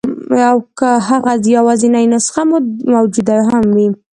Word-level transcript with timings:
او 0.51 0.57
که 0.79 0.89
هغه 1.07 1.33
یوازنۍ 1.55 2.05
نسخه 2.13 2.41
موجوده 2.93 3.35
هم 3.49 3.65
وي. 3.75 3.87